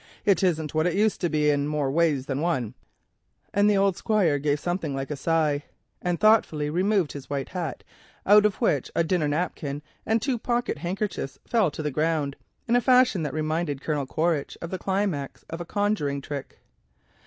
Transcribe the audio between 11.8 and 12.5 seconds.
the ground,